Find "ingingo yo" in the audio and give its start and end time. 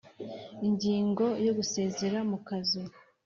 0.67-1.51